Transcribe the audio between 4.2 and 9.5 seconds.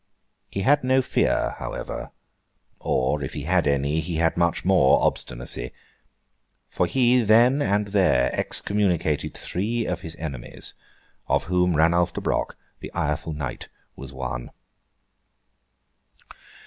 much more obstinacy—for he, then and there, excommunicated